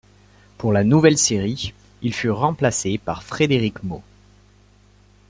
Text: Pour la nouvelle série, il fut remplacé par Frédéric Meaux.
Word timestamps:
Pour 0.57 0.73
la 0.73 0.83
nouvelle 0.83 1.19
série, 1.19 1.75
il 2.01 2.11
fut 2.15 2.31
remplacé 2.31 2.97
par 2.97 3.21
Frédéric 3.21 3.83
Meaux. 3.83 4.01